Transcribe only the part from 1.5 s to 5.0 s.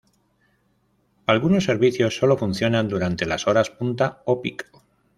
servicios sólo funcionan durante las horas punta o pico.